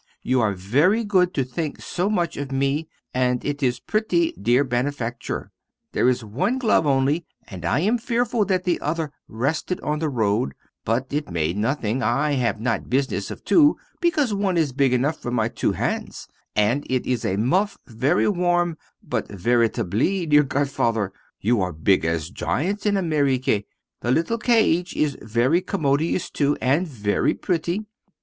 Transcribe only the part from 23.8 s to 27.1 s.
The little cage is very commodious also, and